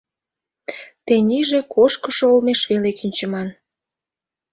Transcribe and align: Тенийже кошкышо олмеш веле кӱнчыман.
Тенийже 1.05 1.59
кошкышо 1.73 2.25
олмеш 2.33 2.61
веле 2.69 2.91
кӱнчыман. 2.99 3.49